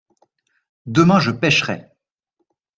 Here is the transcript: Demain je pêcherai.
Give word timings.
Demain 0.87 1.19
je 1.19 1.29
pêcherai. 1.29 1.91